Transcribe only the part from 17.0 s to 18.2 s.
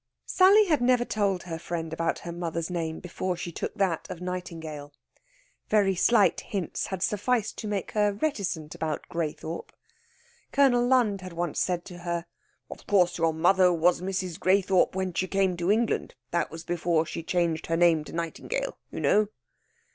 she changed her name to